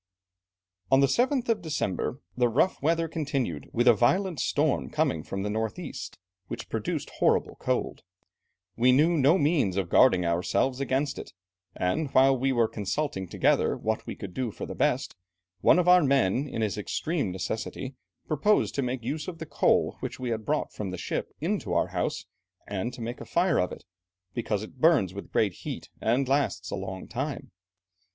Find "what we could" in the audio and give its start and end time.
13.77-14.33